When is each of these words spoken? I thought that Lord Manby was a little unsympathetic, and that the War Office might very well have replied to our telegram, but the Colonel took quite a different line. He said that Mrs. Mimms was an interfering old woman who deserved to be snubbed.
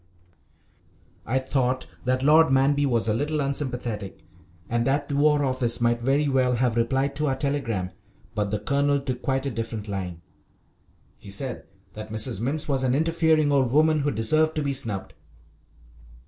I 1.27 1.37
thought 1.37 1.85
that 2.05 2.23
Lord 2.23 2.51
Manby 2.51 2.87
was 2.87 3.07
a 3.07 3.13
little 3.13 3.39
unsympathetic, 3.39 4.23
and 4.67 4.87
that 4.87 5.07
the 5.07 5.15
War 5.15 5.45
Office 5.45 5.79
might 5.79 6.01
very 6.01 6.27
well 6.27 6.53
have 6.55 6.75
replied 6.75 7.15
to 7.17 7.27
our 7.27 7.35
telegram, 7.35 7.91
but 8.33 8.49
the 8.49 8.57
Colonel 8.57 8.99
took 8.99 9.21
quite 9.21 9.45
a 9.45 9.51
different 9.51 9.87
line. 9.87 10.23
He 11.17 11.29
said 11.29 11.67
that 11.93 12.09
Mrs. 12.11 12.41
Mimms 12.41 12.67
was 12.67 12.81
an 12.81 12.95
interfering 12.95 13.51
old 13.51 13.71
woman 13.71 13.99
who 13.99 14.09
deserved 14.09 14.55
to 14.55 14.63
be 14.63 14.73
snubbed. 14.73 15.13